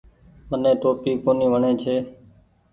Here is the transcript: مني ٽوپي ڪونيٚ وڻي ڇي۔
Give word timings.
مني 0.49 0.71
ٽوپي 0.81 1.11
ڪونيٚ 1.23 1.51
وڻي 1.53 1.71
ڇي۔ 1.81 1.95